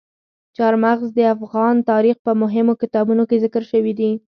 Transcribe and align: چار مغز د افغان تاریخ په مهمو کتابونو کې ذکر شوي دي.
چار 0.55 0.73
مغز 0.83 1.07
د 1.17 1.19
افغان 1.35 1.75
تاریخ 1.91 2.15
په 2.25 2.31
مهمو 2.41 2.73
کتابونو 2.81 3.23
کې 3.29 3.41
ذکر 3.45 3.63
شوي 3.71 3.93
دي. 3.99 4.11